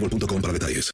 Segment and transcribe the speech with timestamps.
[0.00, 0.90] boostmobile.com para detalles.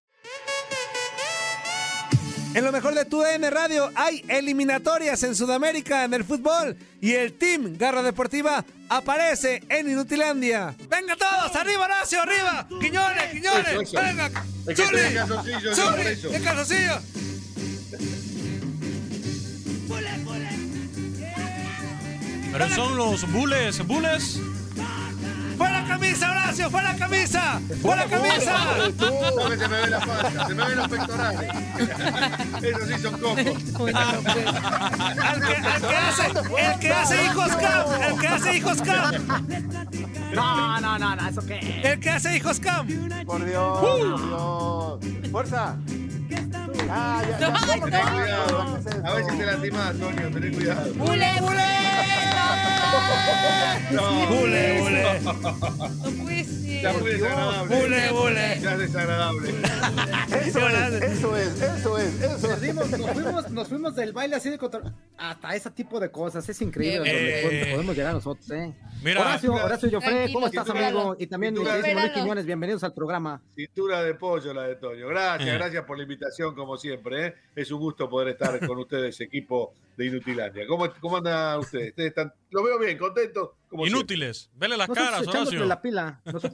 [2.55, 7.13] En lo mejor de tu DN Radio hay eliminatorias en Sudamérica en el fútbol y
[7.13, 10.77] el Team Garra Deportiva aparece en Inutilandia.
[10.91, 11.57] ¡Venga todos!
[11.57, 12.21] ¡Arriba, Horacio!
[12.21, 12.69] ¡Arriba!
[12.69, 13.31] ¡Quiñones!
[13.33, 13.69] ¡Quiñones!
[13.69, 14.01] Eso, eso.
[14.03, 14.31] ¡Venga!
[14.77, 15.75] ¡Zuli!
[15.75, 16.35] ¡Zuli!
[16.37, 17.01] ¡El calzoncillo!
[22.53, 24.39] Pero son los bules, bules.
[25.63, 26.71] ¡Fuera camisa, Horacio!
[26.71, 27.61] ¡Fuera camisa!
[27.81, 28.55] ¡Fuera camisa!
[29.37, 31.51] No, que se me ve la falda, se me ven los pectorales.
[32.63, 33.95] Esos sí son cocos.
[33.95, 36.27] Al que, al que hace,
[36.73, 39.15] el que hace hijos cam, el que hace hijos cam,
[40.35, 41.81] No, no, no, no, ¿eso qué?
[41.85, 42.89] el que hace hijos cam.
[43.25, 45.31] Por Dios, por Dios.
[45.31, 45.77] Fuerza.
[46.91, 48.75] Ah, ya, ya, ya, Ten ya, cuidado.
[48.75, 49.07] ¿qué es esto?
[49.07, 49.47] A ver si te
[53.93, 55.21] No, Bule, bule.
[55.21, 56.83] No puede ser.
[56.83, 57.77] Ya es muy desagradable.
[57.81, 58.61] Bule, bule.
[58.61, 59.51] Ya es desagradable.
[60.45, 62.41] Eso es, eso es, eso es, eso es.
[62.59, 64.93] Perdimos, nos fuimos, nos fuimos del baile así de control.
[65.17, 68.75] Hasta ese tipo de cosas, es increíble Eh, donde podemos- podemos llegar nosotros, ¿eh?
[69.03, 71.17] Mira, Horacio, Horacio Joffre, ¿cómo estás, amigo?
[71.19, 71.69] Y también Luis
[72.15, 73.41] Quiñones, bienvenidos al programa.
[73.55, 75.09] Cintura de pollo la de Toño.
[75.09, 75.55] Gracias, Eh.
[75.55, 77.27] gracias por la invitación, como siempre.
[77.27, 77.35] ¿eh?
[77.55, 80.67] Es un gusto poder estar con ustedes, equipo de Inutilandia.
[80.67, 81.91] ¿Cómo, cómo anda ustedes?
[81.91, 83.51] ¿Ustedes están, lo veo bien, contentos.
[83.69, 84.51] Como inútiles.
[84.55, 85.67] Vele las Nosotros caras, echándole Horacio.
[85.67, 86.21] la pila.
[86.27, 86.53] Nosotros,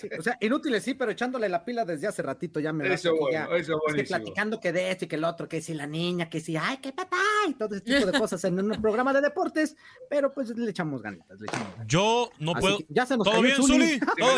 [0.00, 0.08] Sí.
[0.18, 3.18] O sea, inútiles sí, pero echándole la pila desde hace ratito ya me Eso que
[3.18, 5.72] bueno, ya- eso es que platicando que de esto y que el otro, que si
[5.72, 7.16] la niña, que si, ay, qué papá,
[7.48, 9.76] y todo ese tipo de cosas en un programa de deportes,
[10.10, 11.86] pero pues le echamos ganitas, le echamos ganitas.
[11.86, 12.78] Yo no Así puedo.
[12.78, 13.98] que ya se nos ¿Todo bien, Zuli.
[13.98, 14.00] Zuli?
[14.18, 14.34] ¿Todo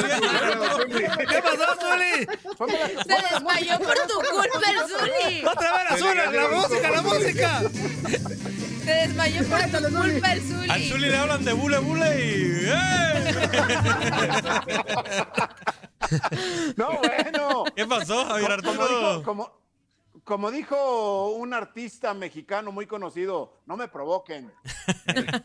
[0.87, 1.11] bien?
[1.29, 2.27] ¿Qué pasó, Zuli?
[3.07, 5.00] Se desmayó por tu culpa el Zuli.
[5.47, 6.37] ¡Otra vez la Zuli!
[6.37, 7.61] ¡La música, la música!
[8.85, 10.71] Se desmayó por tu culpa el Zuli.
[10.71, 12.67] Al Zuli le hablan de bule bule y.
[12.67, 13.35] ¡eh!
[16.77, 17.65] No, bueno.
[17.75, 19.23] ¿Qué pasó, Javier Como dijo, Arturo?
[19.23, 19.61] como,
[20.25, 24.53] como dijo un artista mexicano muy conocido, no me provoquen.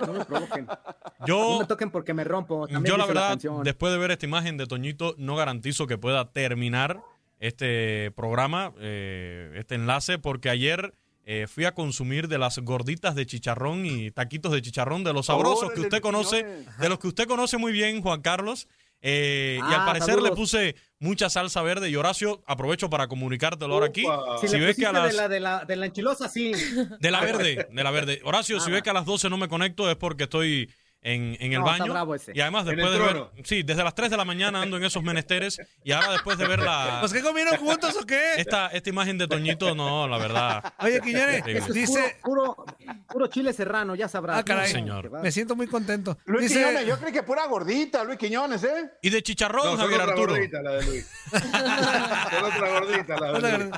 [0.00, 0.66] No me provoquen.
[0.66, 2.66] No Yo, me toquen porque me rompo.
[2.68, 6.30] También yo la verdad, después de ver esta imagen de Toñito, no garantizo que pueda
[6.32, 7.02] terminar
[7.40, 10.92] este programa, eh, este enlace, porque ayer
[11.24, 15.26] eh, fui a consumir de las gorditas de chicharrón y taquitos de chicharrón, de los
[15.26, 16.44] sabrosos que usted conoce,
[16.78, 18.66] de los que usted conoce muy bien, Juan Carlos.
[19.00, 23.74] eh, y al Ah, parecer le puse mucha salsa verde y Horacio, aprovecho para comunicártelo
[23.74, 24.04] ahora aquí.
[24.40, 26.50] Si, Si le ves que a las- de, la, de, la, de la enchilosa, sí.
[26.98, 28.20] De la verde, de la verde.
[28.24, 28.74] Horacio, Ah, si va.
[28.74, 30.68] ves que a las 12 no me conecto es porque estoy
[31.02, 31.92] en, en el No, está baño.
[31.92, 32.32] bravo ese.
[32.34, 35.02] Y además después de ver, sí, desde las 3 de la mañana ando en esos
[35.02, 38.34] menesteres y ahora después de ver la ¿Pues qué comieron juntos o qué?
[38.36, 40.72] esta, esta imagen de Toñito, no, la verdad.
[40.80, 41.58] Oye, Quiñones, Increíble.
[41.60, 42.16] Eso es dice...
[42.22, 42.66] puro, puro,
[43.08, 44.44] puro chile serrano, ya sabrás.
[44.48, 45.10] Ah, señor.
[45.10, 46.18] Que Me siento muy contento.
[46.26, 46.60] Luis Dice...
[46.64, 48.90] Quiñones, yo creí que pura gordita, Luis Quiñones, ¿eh?
[49.02, 50.32] Y de chicharrón, No, Javier otra Arturo.
[50.34, 51.10] gordita la de Luis.
[51.30, 53.70] son otra gordita la de Luis.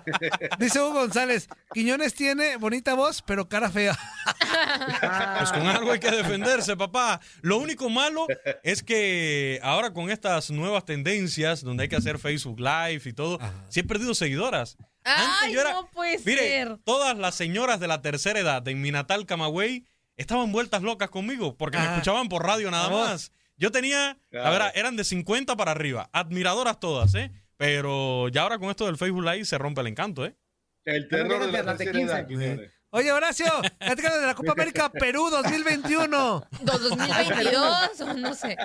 [0.59, 3.97] Dice Hugo González, Quiñones tiene bonita voz, pero cara fea.
[5.39, 7.21] Pues con algo hay que defenderse, papá.
[7.41, 8.27] Lo único malo
[8.63, 13.39] es que ahora con estas nuevas tendencias, donde hay que hacer Facebook Live y todo,
[13.69, 14.77] sí he perdido seguidoras.
[15.05, 16.77] Ay, yo era- no puede Mire, ser.
[16.85, 21.57] todas las señoras de la tercera edad en mi natal Camagüey estaban vueltas locas conmigo
[21.57, 21.93] porque me Ah.
[21.95, 23.33] escuchaban por radio nada más.
[23.57, 24.51] Yo tenía, la Claro.
[24.51, 27.31] verdad, eran de 50 para arriba, admiradoras todas, ¿eh?
[27.57, 30.35] Pero ya ahora con esto del Facebook Live se rompe el encanto, ¿eh?
[30.97, 32.45] El terror de la Las de tercera edad, 15.
[32.45, 32.73] Quiñones.
[32.93, 33.47] Oye, Horacio,
[33.79, 36.43] platícanos de la Copa América Perú 2021.
[36.63, 38.57] ¿Dos- 2022 o no sé.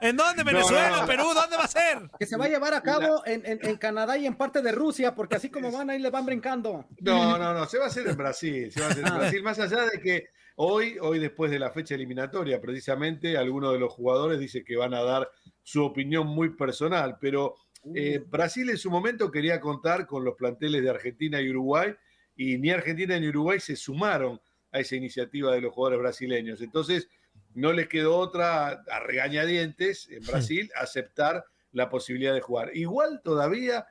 [0.00, 0.42] ¿En dónde?
[0.42, 0.90] ¿Venezuela?
[0.90, 1.06] no, no.
[1.06, 1.24] ¿Perú?
[1.32, 1.98] ¿Dónde va a ser?
[2.18, 4.72] Que se va a llevar a cabo en, en- en Canadá y en parte de
[4.72, 6.86] Rusia, porque así como van, ahí le van brincando.
[7.00, 9.18] No, no, no, se va a hacer en Brasil, se va a hacer en Ah.
[9.18, 10.24] Brasil, más allá de que
[10.56, 14.92] hoy, hoy después de la fecha eliminatoria, precisamente, algunos de los jugadores dicen que van
[14.94, 15.30] a dar
[15.62, 17.54] su opinión muy personal, pero
[17.94, 21.94] eh, Brasil en su momento quería contar con los planteles de Argentina y Uruguay,
[22.36, 24.40] y ni Argentina ni Uruguay se sumaron
[24.70, 26.60] a esa iniciativa de los jugadores brasileños.
[26.62, 27.08] Entonces,
[27.54, 32.70] no les quedó otra a regañadientes en Brasil aceptar la posibilidad de jugar.
[32.74, 33.86] Igual todavía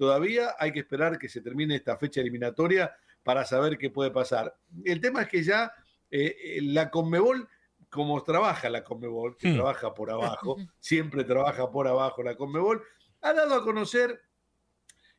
[0.00, 2.90] Todavía hay que esperar que se termine esta fecha eliminatoria
[3.22, 4.56] para saber qué puede pasar.
[4.82, 5.74] El tema es que ya
[6.10, 7.46] eh, eh, la Conmebol,
[7.90, 9.56] como trabaja la Conmebol, que Hmm.
[9.56, 12.82] trabaja por abajo, siempre trabaja por abajo la Conmebol,
[13.22, 14.20] ha dado a conocer,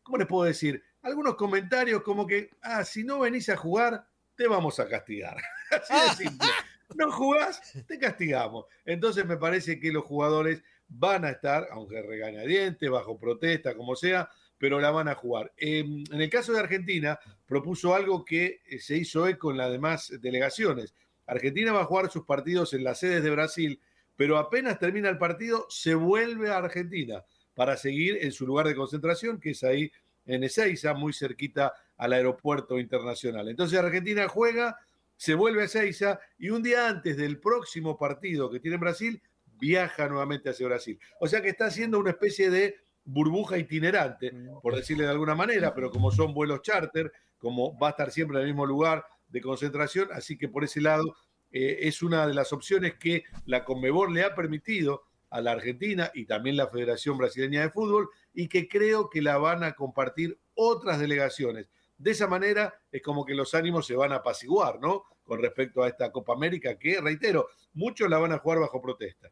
[0.04, 0.84] ¿cómo les puedo decir?
[1.02, 4.06] Algunos comentarios como que, ah, si no venís a jugar,
[4.36, 5.38] te vamos a castigar.
[5.72, 6.48] Así de simple.
[6.94, 8.66] No jugás, te castigamos.
[8.84, 14.30] Entonces me parece que los jugadores van a estar, aunque regañadientes, bajo protesta, como sea,
[14.58, 15.54] pero la van a jugar.
[15.56, 19.72] Eh, en el caso de Argentina, propuso algo que eh, se hizo eco en las
[19.72, 20.94] demás delegaciones.
[21.28, 23.82] Argentina va a jugar sus partidos en las sedes de Brasil,
[24.18, 28.76] pero apenas termina el partido, se vuelve a Argentina para seguir en su lugar de
[28.76, 29.92] concentración, que es ahí
[30.26, 33.50] en Ezeiza, muy cerquita al aeropuerto internacional.
[33.50, 34.78] Entonces Argentina juega,
[35.16, 39.22] se vuelve a Ezeiza y un día antes del próximo partido que tiene en Brasil,
[39.60, 41.00] viaja nuevamente hacia Brasil.
[41.20, 44.32] O sea que está haciendo una especie de burbuja itinerante,
[44.62, 48.38] por decirle de alguna manera, pero como son vuelos charter, como va a estar siempre
[48.38, 51.16] en el mismo lugar de concentración, así que por ese lado
[51.52, 56.12] eh, es una de las opciones que la Conmebol le ha permitido a la Argentina
[56.14, 60.40] y también la Federación Brasileña de Fútbol y que creo que la van a compartir
[60.54, 61.70] otras delegaciones.
[61.98, 65.04] De esa manera es como que los ánimos se van a apaciguar, ¿no?
[65.24, 69.30] Con respecto a esta Copa América que, reitero, muchos la van a jugar bajo protesta.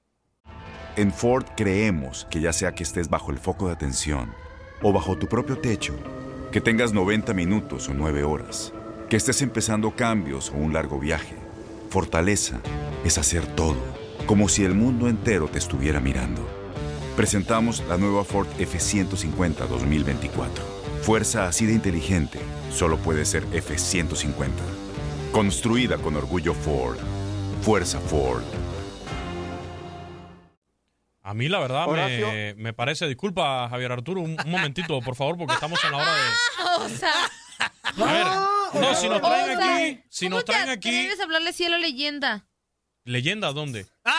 [0.96, 4.34] En Ford creemos que ya sea que estés bajo el foco de atención
[4.82, 5.96] o bajo tu propio techo,
[6.52, 8.74] que tengas 90 minutos o 9 horas,
[9.10, 11.36] que estés empezando cambios o un largo viaje,
[11.90, 12.62] fortaleza
[13.04, 13.78] es hacer todo,
[14.30, 16.48] como si el mundo entero te estuviera mirando.
[17.16, 20.64] Presentamos la nueva Ford F150 2024.
[21.02, 22.40] Fuerza así de inteligente
[22.72, 24.52] solo puede ser F150.
[25.32, 27.00] Construida con orgullo Ford.
[27.64, 28.44] Fuerza Ford.
[31.24, 33.08] A mí, la verdad, me, me parece.
[33.08, 36.20] Disculpa, Javier Arturo, un, un momentito, por favor, porque estamos en la hora de.
[36.86, 37.14] O sea,
[37.98, 38.26] A ver,
[38.80, 41.08] no, si nos traen o sea, aquí, si ¿cómo nos traen te aquí.
[41.20, 42.46] a hablarle cielo leyenda?
[43.06, 43.88] ¿Leyenda dónde?
[44.06, 44.19] Ah,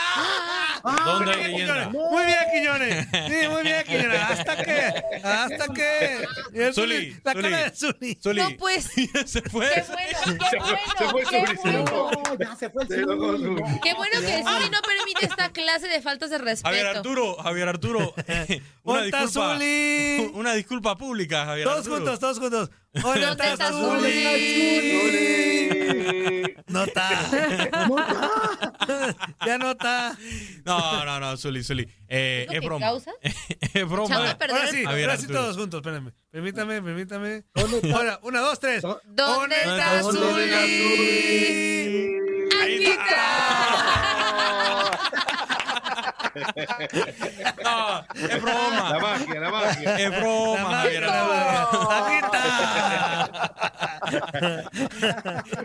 [0.82, 1.90] ¿Dónde muy hay bien, leyenda?
[1.90, 2.10] Quiñones.
[2.10, 3.08] Muy bien, Quiñones.
[3.42, 4.20] Sí, muy bien, Quiñones.
[4.20, 5.02] ¿Hasta qué?
[5.24, 6.24] ¿Hasta qué?
[6.54, 7.42] Y el Zuli, Zuli, La Zuli.
[7.42, 8.18] cara de Zuli.
[8.22, 8.84] Zuli, No, pues.
[9.26, 9.70] se fue.
[9.70, 10.88] Qué bueno, qué bueno.
[10.98, 11.78] se fue qué se bueno.
[11.80, 12.10] enojó.
[12.12, 13.44] No, ya se fue el Se enojó Zuli.
[13.44, 13.80] Zuli.
[13.82, 16.68] Qué bueno que Zuli no permite esta clase de faltas de respeto.
[16.68, 20.30] Javier Arturo, Javier Arturo, una ¿Dónde está disculpa, Zuli?
[20.34, 21.96] una disculpa pública, Javier Todos Arturo.
[21.96, 22.70] juntos, todos juntos.
[22.92, 24.24] ¿Dónde ¿Dónde está está Zuli?
[25.00, 26.54] Zuli.
[26.68, 27.08] No está.
[29.50, 30.16] Ya no está.
[30.64, 31.88] No, no, no, Zuli, Zuli.
[32.06, 32.86] Eh, ¿Eso es broma.
[32.86, 33.10] causa?
[33.20, 34.14] es broma.
[34.16, 36.12] A Ahora el- sí, Javier ahora sí todos juntos, espérenme.
[36.30, 37.42] Permítame, permítame.
[37.92, 38.82] Ahora, una, dos, tres.
[38.82, 41.40] ¿Dónde está ¿Dónde está Zuli?
[42.62, 42.84] Aquí
[47.64, 48.98] No, es La broma.
[49.00, 49.98] magia, la magia.
[49.98, 51.90] Es broma, Javier Arturo.
[51.90, 53.50] Aquí está.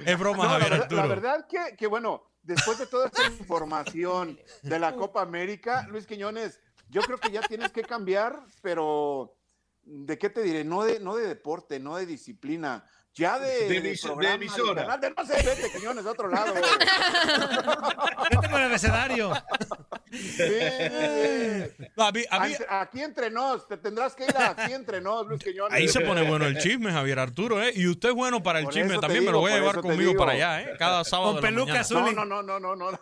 [0.05, 1.01] Es broma, No, la, Javier verdad- Arturo.
[1.01, 6.05] la verdad que, que, bueno, después de toda esta información de la Copa América, Luis
[6.05, 9.35] Quiñones, yo creo que ya tienes que cambiar, pero
[9.83, 10.63] ¿de qué te diré?
[10.63, 12.85] No de, no de deporte, no de disciplina.
[13.17, 13.89] Ya de, De de de
[14.33, 14.97] emisora.
[14.97, 16.53] de- no sé, vete, Quiñones, de otro lado.
[18.29, 19.31] Vete con el abecedario.
[20.11, 21.87] Sí.
[21.95, 24.99] No, a mí- a mí- Ante- Aquí entre nos, te tendrás que ir aquí entre
[25.01, 25.73] nos, Luis Quiñones.
[25.73, 27.71] Ahí se pone bueno el chisme, Javier Arturo, ¿eh?
[27.75, 30.11] Y usted es bueno para el Por chisme también, me lo voy a llevar conmigo
[30.11, 30.19] digo.
[30.19, 30.73] para allá, ¿eh?
[30.77, 32.13] Cada sábado Con de peluca azul.
[32.15, 32.99] No, no, no, no, no, no.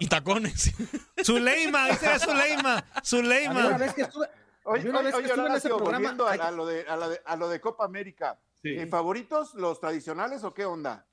[0.00, 0.72] Y tacones.
[1.24, 2.78] Zuleima, era Zuleima.
[2.78, 3.78] A mí una Zuleima.
[3.78, 4.26] vez que estuve,
[4.64, 6.50] Oye, una oye, vez que oye, estuve en ese Horacio, programa, volviendo a, hay- a
[6.50, 8.70] lo de, a, la de, a lo de Copa América, Sí.
[8.70, 11.06] eh, ¿favoritos los tradicionales o qué onda?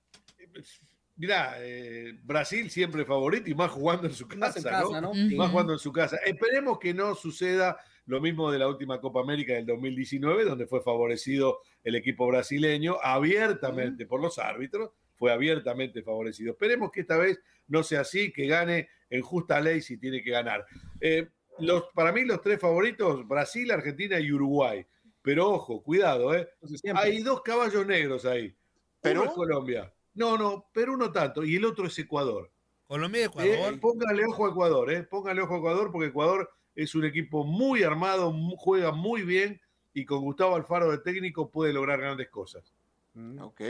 [1.17, 5.13] Mirá, eh, Brasil siempre favorito y más jugando en su casa, Más en casa, ¿no?
[5.13, 5.37] ¿no?
[5.37, 6.17] Más jugando en su casa.
[6.25, 10.81] Esperemos que no suceda lo mismo de la última Copa América del 2019, donde fue
[10.81, 16.53] favorecido el equipo brasileño abiertamente por los árbitros, fue abiertamente favorecido.
[16.53, 20.31] Esperemos que esta vez no sea así, que gane en justa ley si tiene que
[20.31, 20.65] ganar.
[20.99, 21.27] Eh,
[21.61, 24.85] los, para mí los tres favoritos, Brasil, Argentina y Uruguay.
[25.21, 26.49] Pero ojo, cuidado, ¿eh?
[26.65, 27.03] siempre.
[27.03, 28.55] Hay dos caballos negros ahí.
[29.01, 29.21] ¿Perú?
[29.21, 29.93] Uno es Colombia.
[30.13, 31.43] No, no, Perú no tanto.
[31.43, 32.51] Y el otro es Ecuador.
[32.87, 33.25] Colombia y Eh,
[33.55, 33.79] Ecuador.
[33.79, 35.03] póngale ojo a Ecuador, ¿eh?
[35.03, 39.61] Póngale ojo a Ecuador porque Ecuador es un equipo muy armado, juega muy bien
[39.93, 42.73] y con Gustavo Alfaro de técnico puede lograr grandes cosas.
[43.39, 43.61] Ok.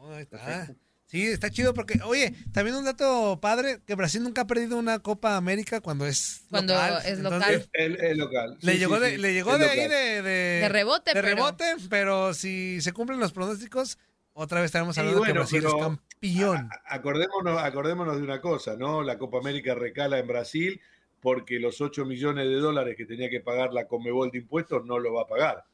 [0.00, 0.74] Oh, ahí está.
[1.10, 4.98] Sí, está chido porque, oye, también un dato padre, que Brasil nunca ha perdido una
[4.98, 7.02] Copa América cuando es Cuando local.
[7.06, 7.42] es local.
[7.42, 8.58] Entonces, El, el local.
[8.60, 11.10] le Sí, llegó sí, de, sí, le llegó el de ahí de, de, De rebote,
[11.14, 13.98] de pero- rebote, pero si se cumplen los pronósticos,
[14.34, 16.68] otra vez estaremos hablando de que Brasil es campeón.
[16.84, 19.02] Acordémonos, acordémonos de una cosa, ¿no?
[19.02, 20.80] La Copa América recala en Brasil
[21.20, 24.98] porque los 8 millones de dólares que tenía que pagar la Comebol de impuestos no
[24.98, 25.64] lo va a pagar.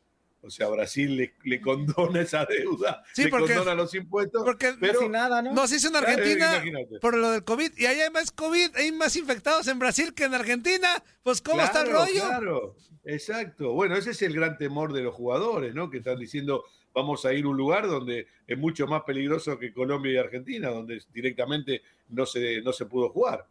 [0.45, 4.75] O sea, Brasil le, le condona esa deuda, Sí, le porque- condona los impuestos, Porque
[4.79, 5.55] pero Casi nada, ¿no?
[5.55, 6.63] no se hizo en Claro, Argentina
[7.01, 10.25] por lo del COVID y ahí hay más COVID, hay más infectados en Brasil que
[10.25, 10.89] en Argentina.
[11.23, 12.27] Pues, ¿cómo está el rollo?
[12.27, 13.73] Claro, exacto.
[13.73, 15.89] Bueno, ese es el gran temor de los jugadores, ¿no?
[15.91, 19.73] Que están diciendo, vamos a ir a un lugar donde es mucho más peligroso que
[19.73, 23.47] Colombia y Argentina, donde directamente no se, no se pudo jugar.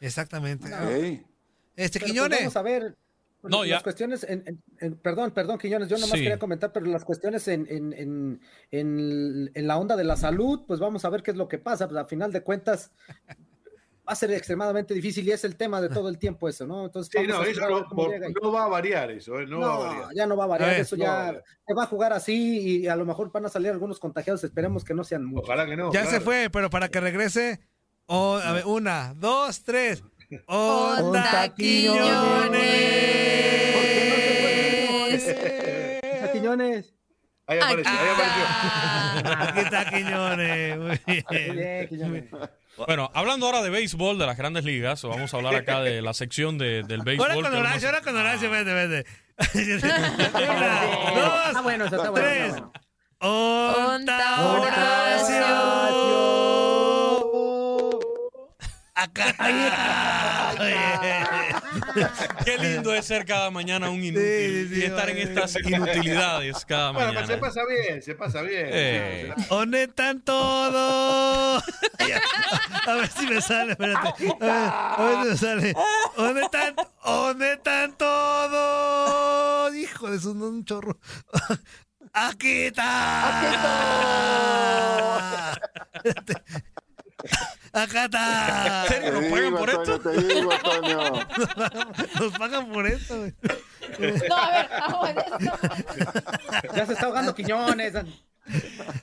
[0.00, 0.66] Exactamente.
[0.66, 1.26] Ok.
[1.76, 2.38] Este, Pero, pues, Quiñones.
[2.40, 2.96] vamos a ver.
[3.42, 3.82] No, las ya.
[3.82, 6.22] cuestiones, en, en- en- perdón, perdón, Quiñones, yo nomás Sí.
[6.24, 10.64] quería comentar, pero las cuestiones en, en, en, en- en la onda de la salud,
[10.66, 11.88] pues vamos a ver qué es lo que pasa.
[11.88, 12.92] Pues a final de cuentas
[14.08, 16.84] va a ser extremadamente difícil y es el tema de todo el tiempo eso, ¿no?
[16.86, 19.46] Entonces, Sí, vamos no, eso no, por- no va a variar eso, ¿eh?
[19.46, 20.14] No, va a No, variar.
[20.14, 21.44] ya no va a variar, ver, eso no va ya variar.
[21.66, 24.84] se va a jugar así y a lo mejor van a salir algunos contagiados, esperemos
[24.84, 25.44] que no sean muchos.
[25.48, 25.92] Ojalá que no.
[25.92, 26.10] Ya claro.
[26.18, 27.60] se fue, pero para que regrese.
[28.06, 30.02] oh, a ver, una, dos, tres.
[30.46, 32.60] Onda Onda Quiñones.
[36.22, 36.94] A Quiñones.
[37.46, 38.44] Ahí apareció, ahí apareció.
[39.42, 40.78] Aquí está Quiñones.
[40.78, 41.88] Muy Muy bien.
[41.88, 42.24] Quiñones.
[42.86, 46.14] Bueno, hablando ahora de béisbol, de las grandes ligas, vamos a hablar acá de la
[46.14, 47.30] sección de- del béisbol.
[47.32, 49.04] Ahora con Horacio, ahora con Horacio, vete, vete.
[49.40, 52.26] Está Dos, bueno, eso está bueno.
[52.26, 52.48] tres.
[52.48, 52.72] está bueno.
[53.94, 56.19] Onda Horacio.
[59.00, 60.54] Acá está.
[62.44, 66.66] Qué lindo es ser cada mañana un inútil Sí, sí, y estar en estas inutilidades
[66.66, 67.40] cada Bueno, pero se mañana.
[67.40, 68.66] pasa bien, se pasa bien.
[68.68, 69.34] Eh.
[69.48, 71.64] ¿Dónde están todos?
[72.86, 74.08] A ver si me sale, espérate.
[74.40, 75.74] A ver, a ver si me sale.
[76.16, 79.74] ¿Dónde están, ¿Dónde están todos?
[79.76, 80.98] Hijo de su un chorro.
[82.12, 83.50] Aquí está.
[85.94, 86.34] Espérate.
[87.72, 88.82] Acá está.
[88.82, 90.00] ¿En serio nos pagan por esto?
[90.00, 91.26] Te digo, Antonio.
[92.20, 93.18] Nos pagan por esto.
[93.18, 93.34] güey.
[94.28, 95.38] No, a ver, vamos, esto.
[96.74, 97.94] Ya se está ahogando Quiñones.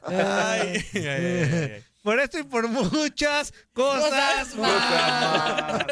[0.03, 1.83] Ay, ay, ay, ay.
[2.07, 5.85] Por esto y por muchas cosas Cosas más.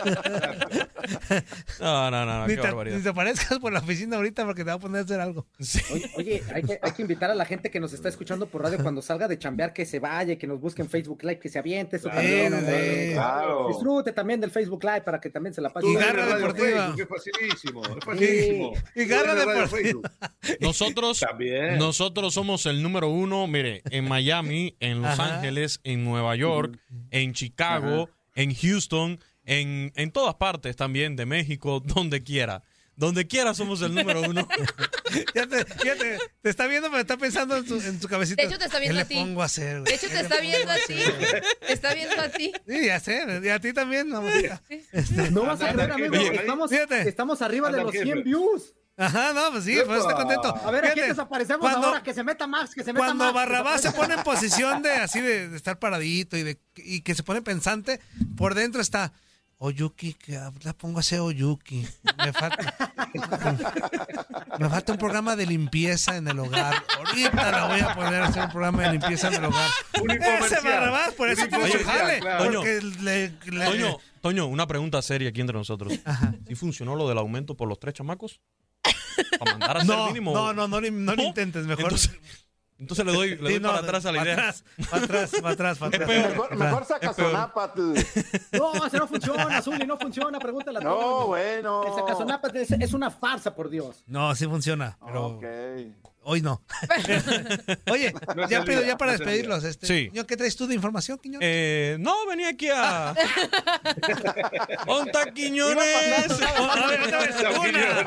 [1.81, 2.97] No, no, no, no, Ni qué te, barbaridad.
[2.97, 5.45] ni te aparezcas por la oficina ahorita porque te va a poner a hacer algo.
[5.59, 5.81] Sí.
[5.91, 8.63] Oye, oye, hay, que, hay que invitar a la gente que nos está escuchando por
[8.63, 11.49] radio cuando salga de chambear que se vaya, que nos busque en Facebook Live, que
[11.49, 11.97] se aviente.
[11.97, 12.65] Eso Claro, también,
[13.07, 13.13] sí.
[13.13, 13.67] Claro.
[13.67, 15.85] Disfrute también del Facebook Live para que también se la pase.
[15.87, 16.93] Y garra deportiva.
[16.95, 18.73] Facebook, Es facilísimo, es facilísimo.
[18.95, 20.11] Y Tú garra deportiva.
[20.61, 21.77] Nosotros, También.
[21.77, 25.35] nosotros somos el número uno, mire, en Miami, en Los Ajá.
[25.35, 26.79] Ángeles, en Nueva York,
[27.11, 32.63] en Chicago, en Houston, en, en todas partes también de México, donde quiera.
[32.97, 34.47] Donde quiera somos el número uno.
[35.33, 38.41] Ya te, ya te, te está viendo, pero está pensando en su, en su cabecita.
[38.41, 39.13] De hecho, te está viendo ¿Qué a ti.
[39.15, 39.85] le pongo a hacer, güey?
[39.85, 40.95] De hecho, te está viendo a ti.
[41.65, 42.51] Te está viendo a ti.
[42.67, 43.41] Sí, ya sé.
[43.41, 44.61] Y a ti también, mamacita.
[45.31, 46.15] No vas a creer, amigo.
[46.15, 47.07] Oye, estamos, fíjate.
[47.07, 48.03] estamos arriba de los jefe.
[48.03, 48.73] 100 views.
[48.97, 50.55] Ajá, no, pues sí, pues está contento.
[50.55, 52.01] A ver, aquí desaparecemos cuando- ahora.
[52.03, 53.33] Que se meta Max, que se meta Cuando Max.
[53.35, 57.13] Barrabás se pone en posición de así de, de estar paradito y de y que
[57.15, 57.99] se pone pensante,
[58.37, 59.11] por dentro está.
[59.57, 61.87] Oyuki, que la pongo a hacer Oyuki.
[62.17, 62.75] Me falta,
[64.59, 66.75] me falta un programa de limpieza en el hogar.
[66.97, 69.69] Ahorita la voy a poner a hacer un programa de limpieza en el hogar.
[69.93, 70.59] Ese.
[70.61, 72.19] Barrabás, por eso tiene su jale.
[72.19, 72.43] claro.
[72.51, 75.93] Porque le, le- Toño, Toño, una pregunta seria aquí entre nosotros.
[76.47, 78.41] ¿Sí funcionó lo del aumento por los tres chamacos?
[79.39, 80.33] ¿Para mandar a hacer no, mínimo?
[80.33, 81.83] no, no, no, no lo intentes, mejor.
[81.85, 82.11] Entonces,
[82.77, 84.49] entonces le doy, le doy Sí, no, para atrás a la para idea.
[84.49, 86.07] atrás, para atrás, para atrás, para atrás.
[86.09, 86.85] Mejor, mejor.
[88.51, 91.83] No, ese no funciona, Zuli, no funciona, pregúntale a No, bueno.
[91.87, 94.03] El sacazonápatl es, es una farsa, por Dios.
[94.07, 95.43] No, sí funciona, pero Ok.
[96.25, 96.61] Hoy no.
[97.91, 98.13] Oye,
[98.49, 99.63] ya olvida, ya para despedirlos.
[99.63, 100.09] Este, Sí.
[100.09, 101.39] Quiñón, ¿Qué traes tú de información, Quiñón?
[101.43, 103.13] Eh, no, venía aquí a.
[104.87, 105.77] ¡Onta Quiñones!
[106.49, 107.35] A ver, otra vez.
[107.41, 108.05] No, Una, Quiñones.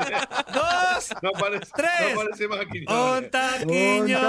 [0.53, 1.31] dos, No
[1.75, 2.13] Tres.
[2.13, 2.89] no parece más Quiñones.
[2.89, 4.19] Onta Quiñones.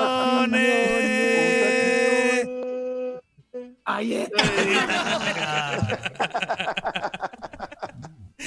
[3.85, 4.30] Ahí es.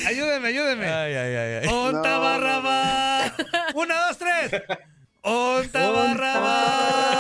[0.08, 0.86] Ayúdeme, ayúdeme.
[0.88, 1.68] Ay, ay, ay, ay.
[1.70, 3.34] Onta No, Barrabás.
[3.76, 4.52] Una, dos, tres.
[5.24, 7.14] Onta Barrabás.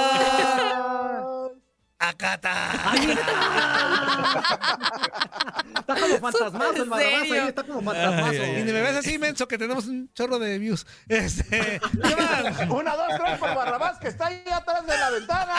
[1.99, 2.53] Acata.
[5.83, 8.29] Está como fantasmazo el ¿En Barrabás ahí, está como fantasmazo.
[8.29, 10.85] Ay, ay, Y ni me ves así, menso, que tenemos un chorro de views.
[11.07, 12.69] Este, ¿qué más?
[12.69, 15.53] Una, dos, tres por Barrabás, que está ahí atrás de la ventana.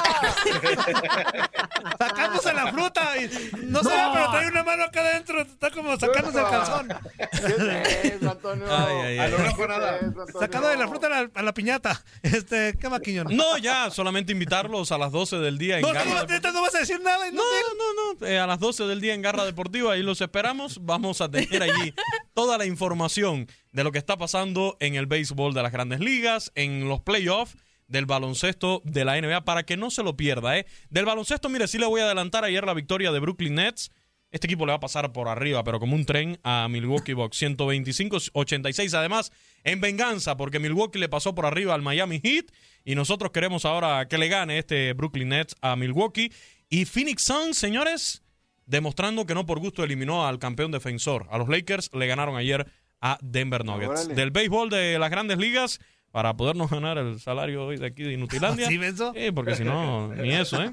[1.99, 3.29] Sacándose la fruta y
[3.67, 5.43] no, se ve, pero trae una mano acá adentro.
[5.43, 6.89] Está como sacándose el calzón.
[7.19, 8.67] ¿Qué es eso, Antonio?
[8.69, 9.31] Ay, ay, A ay.
[9.31, 10.01] lo rojo nada.
[10.39, 12.03] Sacado de la fruta a la, a la piñata.
[12.23, 13.27] Este, ¿qué maquiñón?
[13.37, 16.75] No, ya, solamente invitarlos a las 12 del día en No, Garra no, no vas
[16.75, 17.31] a decir nada.
[17.31, 18.27] No, no, no.
[18.27, 20.85] eh, a las 12 del día en Garra Deportiva, ahí los esperamos.
[20.85, 21.95] Vamos a tener allí
[22.35, 26.53] toda la información de lo que está pasando en el béisbol de las grandes ligas,
[26.55, 27.57] en los playoffs
[27.89, 30.59] del baloncesto de la NBA, para que no se lo pierda.
[30.59, 30.67] ¿eh?
[30.91, 33.91] Del baloncesto, mire, sí le voy a adelantar ayer la victoria de Brooklyn Nets.
[34.31, 37.41] Este equipo le va a pasar por arriba, pero como un tren a Milwaukee Bucks
[37.41, 38.93] 125-86.
[38.95, 39.31] Además,
[39.63, 42.47] en venganza, porque Milwaukee le pasó por arriba al Miami Heat
[42.85, 46.33] y nosotros queremos ahora que le gane este Brooklyn Nets a Milwaukee.
[46.69, 48.24] Y Phoenix Suns, señores,
[48.67, 51.27] demostrando que no por gusto eliminó al campeón defensor.
[51.31, 52.67] A los Lakers le ganaron ayer
[53.01, 54.01] a Denver Nuggets.
[54.03, 54.15] Órale.
[54.15, 55.81] Del béisbol de las grandes ligas,
[56.15, 58.69] para podernos ganar el salario hoy de aquí de Inutilandia.
[58.69, 59.13] ¿Sí, menso?
[59.17, 60.71] Sí, porque si no, ni eso, ¿eh?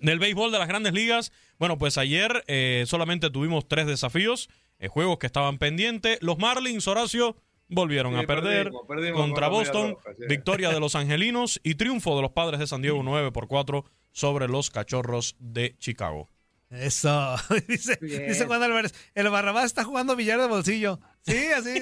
[0.00, 4.88] Del béisbol de las grandes ligas, bueno, pues ayer eh, solamente tuvimos tres desafíos, eh,
[4.88, 6.18] juegos que estaban pendientes.
[6.20, 7.36] Los Marlins, Horacio,
[7.68, 9.92] volvieron Sí, a perder perdimos, perdimos contra Boston.
[9.92, 10.24] Roja, sí.
[10.28, 13.86] Victoria de los Angelinos y triunfo de los Padres de San Diego 9 por 4
[14.12, 16.28] sobre los Cachorros de Chicago.
[16.70, 17.36] Eso.
[17.68, 18.28] dice, Bien.
[18.28, 18.94] dice Juan Álvarez.
[19.14, 21.00] El Barrabás está jugando billar de bolsillo.
[21.22, 21.80] Sí, así.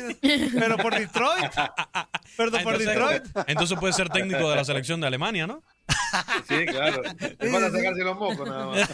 [0.58, 1.44] Pero por Detroit.
[2.36, 3.22] Pero Ah, por entonces, Detroit.
[3.46, 5.62] entonces puede ser técnico de la selección de Alemania, ¿no?
[6.48, 7.02] Sí, claro.
[7.38, 8.88] Es para sacarse los mocos nada más.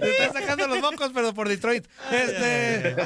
[0.00, 1.86] Le está sacando los mocos, pero por Detroit.
[2.10, 2.96] Este.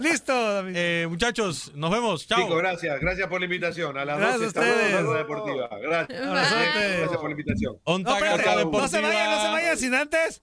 [0.00, 0.74] Listo, David.
[0.76, 2.26] Eh, muchachos, nos vemos.
[2.26, 2.40] Chao.
[2.40, 3.00] Chicos, gracias.
[3.00, 3.96] Gracias por la invitación.
[3.96, 5.68] A las Gracias 12 a estamos en la deportiva.
[5.80, 6.20] Gracias.
[6.20, 7.78] Gracias por la invitación.
[7.86, 10.42] No, espérate, no se vayan, no se vayan sin antes.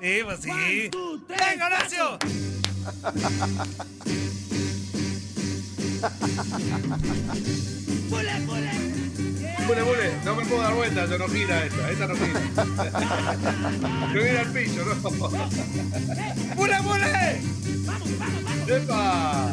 [0.00, 0.90] Sí, pues sí.
[1.28, 2.18] ¡Venga, Horacio!
[9.66, 12.40] Bule, bule, no me puedo dar vuelta, yo no gira esta, esta no gira.
[14.14, 14.94] Yo gira al piso, ¿no?
[16.56, 17.42] ¡Bule, bule!
[18.66, 19.52] ¡Epa!